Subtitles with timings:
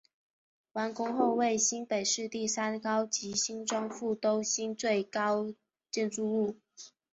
[0.71, 5.53] 完工后为新北市第三高及新庄副都心最高
[5.91, 6.57] 建筑物。